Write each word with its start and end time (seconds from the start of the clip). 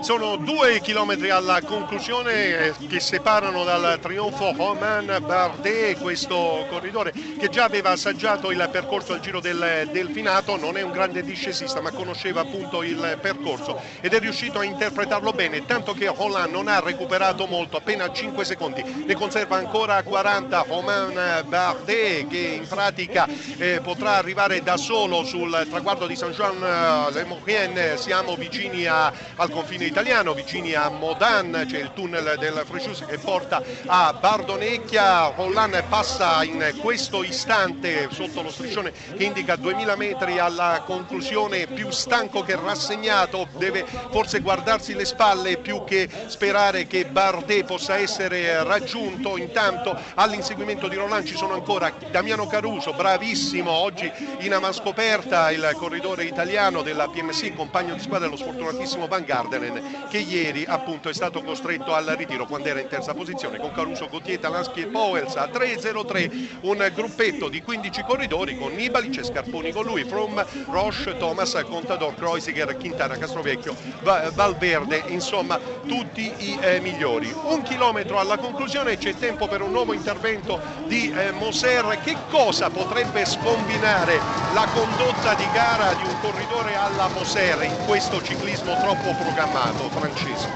Sono 0.00 0.36
due 0.36 0.80
chilometri 0.80 1.28
alla 1.28 1.60
conclusione 1.60 2.32
eh, 2.32 2.74
che 2.88 3.00
separano 3.00 3.64
dal 3.64 3.98
trionfo 4.00 4.54
Romain 4.56 5.18
Bardet 5.26 5.98
questo 5.98 6.66
corridore 6.70 7.12
che 7.12 7.48
già 7.48 7.64
aveva 7.64 7.90
assaggiato 7.90 8.52
il 8.52 8.68
percorso 8.70 9.12
al 9.12 9.20
giro 9.20 9.40
del 9.40 9.88
Delfinato, 9.90 10.56
non 10.56 10.76
è 10.76 10.82
un 10.82 10.92
grande 10.92 11.22
discesista 11.22 11.80
ma 11.80 11.90
conosceva 11.90 12.42
appunto 12.42 12.84
il 12.84 13.18
percorso 13.20 13.80
ed 14.00 14.14
è 14.14 14.20
riuscito 14.20 14.60
a 14.60 14.64
interpretarlo 14.64 15.32
bene, 15.32 15.66
tanto 15.66 15.92
che 15.94 16.06
Roland 16.06 16.52
non 16.52 16.68
ha 16.68 16.78
recuperato 16.78 17.46
molto, 17.46 17.76
appena 17.76 18.10
5 18.10 18.44
secondi, 18.44 19.04
ne 19.04 19.14
conserva 19.14 19.56
ancora 19.56 20.02
40 20.02 20.64
Romain 20.68 21.44
Bardet 21.46 22.28
che 22.28 22.38
in 22.60 22.68
pratica 22.68 23.26
eh, 23.58 23.80
potrà 23.82 24.14
arrivare 24.14 24.62
da 24.62 24.76
solo 24.76 25.24
sul 25.24 25.66
traguardo 25.68 26.06
di 26.06 26.14
Saint-Jean-le-Maurienne, 26.14 27.96
siamo 27.96 28.36
vicini 28.36 28.86
a, 28.86 29.12
al 29.36 29.50
confine 29.50 29.86
italiano, 29.88 30.34
vicini 30.34 30.74
a 30.74 30.88
Modan, 30.90 31.64
c'è 31.66 31.78
il 31.78 31.92
tunnel 31.94 32.36
del 32.38 32.62
Frejus 32.64 33.04
che 33.06 33.18
porta 33.18 33.62
a 33.86 34.12
Bardonecchia, 34.12 35.32
Rollan 35.34 35.82
passa 35.88 36.44
in 36.44 36.74
questo 36.80 37.24
istante 37.24 38.08
sotto 38.12 38.42
lo 38.42 38.50
striscione 38.50 38.92
che 39.16 39.24
indica 39.24 39.56
2000 39.56 39.96
metri 39.96 40.38
alla 40.38 40.82
conclusione, 40.84 41.66
più 41.66 41.90
stanco 41.90 42.42
che 42.42 42.56
rassegnato, 42.56 43.48
deve 43.56 43.86
forse 44.10 44.40
guardarsi 44.40 44.94
le 44.94 45.06
spalle 45.06 45.56
più 45.56 45.82
che 45.84 46.08
sperare 46.26 46.86
che 46.86 47.06
Bardet 47.06 47.64
possa 47.64 47.96
essere 47.96 48.62
raggiunto, 48.64 49.36
intanto 49.38 49.98
all'inseguimento 50.14 50.86
di 50.88 50.96
Rollan 50.96 51.24
ci 51.24 51.36
sono 51.36 51.54
ancora 51.54 51.92
Damiano 52.10 52.46
Caruso, 52.46 52.92
bravissimo 52.92 53.70
oggi 53.70 54.10
in 54.40 54.52
avanscoperta 54.52 55.50
il 55.50 55.70
corridore 55.76 56.24
italiano 56.24 56.82
della 56.82 57.08
PMC, 57.08 57.54
compagno 57.54 57.94
di 57.94 58.00
squadra 58.00 58.26
dello 58.26 58.38
sfortunatissimo 58.38 59.06
Van 59.06 59.24
Gardenen 59.24 59.77
che 60.08 60.18
ieri 60.18 60.64
appunto 60.66 61.08
è 61.08 61.14
stato 61.14 61.42
costretto 61.42 61.94
al 61.94 62.06
ritiro 62.16 62.46
quando 62.46 62.68
era 62.68 62.80
in 62.80 62.88
terza 62.88 63.14
posizione 63.14 63.58
con 63.58 63.72
Caruso, 63.72 64.08
Gottier, 64.08 64.38
Talansky 64.38 64.82
e 64.82 64.86
Powels 64.86 65.36
a 65.36 65.46
3-0-3 65.46 66.46
un 66.62 66.90
gruppetto 66.94 67.48
di 67.48 67.62
15 67.62 68.02
corridori 68.02 68.56
con 68.58 68.74
Nibali, 68.74 69.08
c'è 69.10 69.22
Scarponi 69.22 69.72
con 69.72 69.84
lui, 69.84 70.04
From, 70.04 70.44
Roche, 70.70 71.16
Thomas, 71.16 71.60
Contador, 71.68 72.14
Kreuziger, 72.14 72.76
Quintana, 72.76 73.16
Castrovecchio, 73.16 73.74
Valverde, 74.02 75.04
insomma 75.08 75.58
tutti 75.86 76.32
i 76.38 76.58
eh, 76.60 76.80
migliori. 76.80 77.32
Un 77.32 77.62
chilometro 77.62 78.18
alla 78.18 78.38
conclusione 78.38 78.96
c'è 78.96 79.14
tempo 79.14 79.46
per 79.48 79.62
un 79.62 79.70
nuovo 79.70 79.92
intervento 79.92 80.60
di 80.86 81.10
eh, 81.10 81.32
Moser, 81.32 81.98
che 82.02 82.16
cosa 82.30 82.70
potrebbe 82.70 83.24
scombinare 83.24 84.18
la 84.52 84.66
condotta 84.72 85.34
di 85.34 85.46
gara 85.52 85.94
di 85.94 86.04
un 86.04 86.20
corridore 86.20 86.74
alla 86.74 87.08
Moser 87.08 87.62
in 87.62 87.76
questo 87.86 88.22
ciclismo 88.22 88.76
troppo 88.80 89.14
programmato, 89.14 89.67
Francesco? 89.74 90.48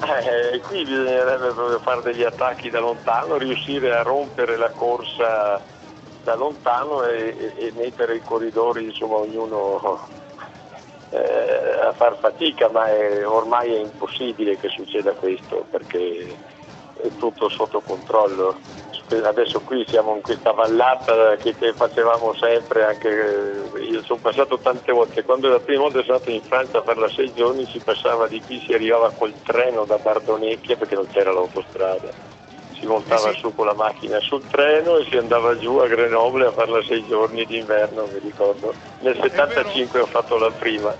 Eh, 0.00 0.60
qui 0.60 0.84
bisognerebbe 0.84 1.50
proprio 1.52 1.78
fare 1.80 2.02
degli 2.02 2.22
attacchi 2.22 2.70
da 2.70 2.80
lontano, 2.80 3.36
riuscire 3.36 3.94
a 3.94 4.02
rompere 4.02 4.56
la 4.56 4.70
corsa 4.70 5.60
da 6.24 6.34
lontano 6.34 7.04
e, 7.04 7.36
e, 7.56 7.66
e 7.66 7.72
mettere 7.72 8.16
i 8.16 8.22
corridori, 8.22 8.84
insomma, 8.84 9.16
ognuno 9.16 10.08
eh, 11.10 11.80
a 11.86 11.92
far 11.92 12.18
fatica, 12.18 12.68
ma 12.68 12.86
è, 12.88 13.26
ormai 13.26 13.74
è 13.74 13.78
impossibile 13.78 14.58
che 14.58 14.68
succeda 14.68 15.12
questo 15.12 15.66
perché 15.70 16.36
è 17.02 17.10
tutto 17.16 17.48
sotto 17.48 17.80
controllo 17.80 18.60
adesso 19.16 19.60
qui 19.60 19.86
siamo 19.88 20.14
in 20.14 20.22
questa 20.22 20.52
vallata 20.52 21.36
che, 21.36 21.54
che 21.54 21.72
facevamo 21.72 22.34
sempre, 22.34 22.84
anche 22.84 23.08
io 23.90 24.02
sono 24.02 24.18
passato 24.20 24.58
tante 24.58 24.92
volte, 24.92 25.24
quando 25.24 25.48
la 25.48 25.60
prima 25.60 25.82
volta 25.82 26.02
sono 26.02 26.18
stato 26.18 26.30
in 26.30 26.42
Francia 26.42 26.80
per 26.82 26.98
la 26.98 27.08
sei 27.10 27.32
giorni 27.34 27.66
si 27.66 27.78
passava 27.78 28.26
di 28.26 28.42
qui, 28.42 28.62
si 28.66 28.72
arrivava 28.72 29.10
col 29.16 29.34
treno 29.42 29.84
da 29.84 29.96
Bardonecchia 29.96 30.76
perché 30.76 30.94
non 30.94 31.08
c'era 31.08 31.32
l'autostrada 31.32 32.36
si 32.78 32.86
montava 32.86 33.30
eh 33.30 33.34
sì. 33.34 33.40
su 33.40 33.54
con 33.54 33.66
la 33.66 33.74
macchina 33.74 34.20
sul 34.20 34.42
treno 34.48 34.98
e 34.98 35.06
si 35.10 35.16
andava 35.16 35.58
giù 35.58 35.76
a 35.78 35.88
Grenoble 35.88 36.46
a 36.46 36.52
farla 36.52 36.82
sei 36.84 37.04
giorni 37.06 37.44
d'inverno, 37.44 38.06
mi 38.12 38.20
ricordo. 38.20 38.72
Nel 39.00 39.18
75 39.20 40.00
ho 40.00 40.06
fatto 40.06 40.38
la 40.38 40.50
prima. 40.50 40.94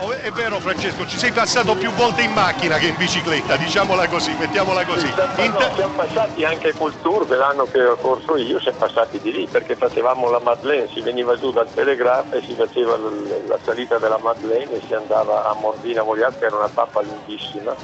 Oh, 0.00 0.12
è 0.12 0.30
vero 0.30 0.56
Francesco, 0.60 1.04
ci 1.04 1.18
sei 1.18 1.30
passato 1.30 1.76
più 1.76 1.90
volte 1.92 2.22
in 2.22 2.32
macchina 2.32 2.78
che 2.78 2.88
in 2.88 2.96
bicicletta, 2.96 3.58
diciamola 3.58 4.08
così, 4.08 4.34
mettiamola 4.34 4.82
così. 4.86 5.12
Sì, 5.12 5.44
in 5.44 5.52
no, 5.52 5.60
siamo 5.74 5.92
passati 5.94 6.42
anche 6.42 6.72
col 6.72 6.94
tour 7.02 7.26
dell'anno 7.26 7.66
che 7.66 7.84
ho 7.84 7.96
corso 7.96 8.38
io, 8.38 8.58
siamo 8.60 8.78
passati 8.78 9.20
di 9.20 9.30
lì 9.30 9.46
perché 9.48 9.76
facevamo 9.76 10.30
la 10.30 10.40
Madeleine, 10.40 10.88
si 10.88 11.02
veniva 11.02 11.36
giù 11.36 11.52
dal 11.52 11.68
telegrafo 11.74 12.34
e 12.36 12.42
si 12.46 12.54
faceva 12.54 12.96
la 12.96 13.60
salita 13.62 13.98
della 13.98 14.16
Madeleine 14.16 14.76
e 14.76 14.84
si 14.86 14.94
andava 14.94 15.44
a 15.44 15.54
Mordina 15.60 16.02
Moriarty, 16.02 16.38
che 16.38 16.46
era 16.46 16.56
una 16.56 16.70
tappa 16.72 17.02
lunghissima, 17.02 17.76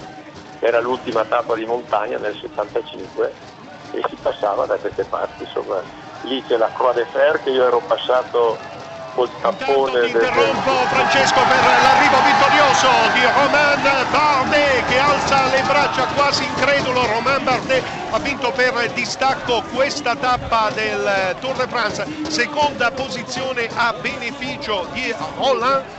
era 0.59 0.81
l'ultima 0.81 1.27
tappa 1.27 1.55
di 1.55 1.67
montagna 1.67 2.17
nel 2.17 2.35
75 2.41 3.35
e 3.91 4.01
si 4.09 4.17
passava 4.17 4.65
da 4.65 4.79
queste 4.79 5.05
parti, 5.05 5.43
insomma. 5.43 5.85
Lì 6.23 6.43
c'è 6.45 6.57
la 6.57 6.73
Croix 6.73 6.95
de 6.95 7.05
Fer 7.13 7.43
che 7.43 7.51
io 7.51 7.67
ero 7.67 7.83
passato 7.83 8.59
col 9.17 9.31
tappone 9.41 10.01
del... 10.01 10.11
interrompo 10.11 10.87
Francesco 10.87 11.47
per 11.47 11.65
l'arrivo 11.81 12.21
vittorioso 12.21 13.09
di 13.09 13.25
Romain 13.25 13.81
Bardet 14.11 14.85
che 14.85 14.99
alza 14.99 15.49
le 15.49 15.65
braccia 15.65 16.07
quasi 16.09 16.45
incredulo. 16.45 17.07
Romain 17.07 17.43
Bardet 17.43 17.83
ha 18.11 18.19
vinto 18.21 18.53
per 18.53 18.91
distacco 18.93 19.63
questa 19.63 20.17
tappa 20.17 20.71
del 20.71 21.35
Tour 21.41 21.57
de 21.57 21.67
France 21.67 22.07
seconda 22.27 22.93
posizione 22.93 23.71
a 23.73 23.95
beneficio 23.95 24.87
di 24.91 25.11
Roland 25.19 25.87